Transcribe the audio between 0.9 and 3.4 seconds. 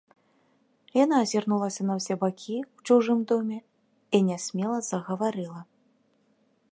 Яна азірнулася на ўсе бакі ў чужым